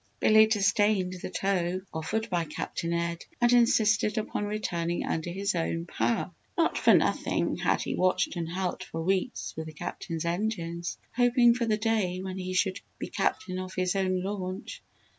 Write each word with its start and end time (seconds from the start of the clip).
Billy 0.19 0.47
disdained 0.47 1.13
the 1.21 1.29
tow 1.29 1.81
offered 1.93 2.27
by 2.31 2.43
Captain 2.43 2.91
Ed 2.91 3.23
and 3.39 3.53
insisted 3.53 4.17
upon 4.17 4.45
returning 4.45 5.05
under 5.05 5.29
his 5.29 5.53
own 5.53 5.85
power. 5.85 6.31
Not 6.57 6.75
for 6.75 6.95
nothing 6.95 7.57
had 7.57 7.83
he 7.83 7.93
watched 7.93 8.35
and 8.35 8.49
helped 8.49 8.83
for 8.85 9.03
weeks 9.03 9.53
with 9.55 9.67
the 9.67 9.73
Captain's 9.73 10.25
engines, 10.25 10.97
hoping 11.15 11.53
for 11.53 11.67
the 11.67 11.77
day 11.77 12.17
when 12.19 12.39
he 12.39 12.55
should 12.55 12.79
be 12.97 13.09
captain 13.09 13.59
of 13.59 13.75
his 13.75 13.95
own 13.95 14.23
launch. 14.23 14.81